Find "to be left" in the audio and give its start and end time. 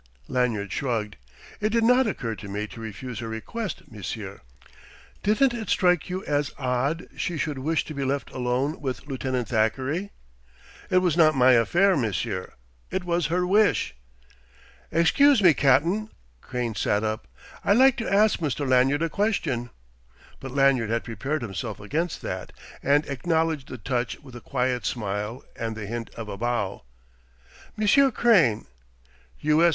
7.85-8.31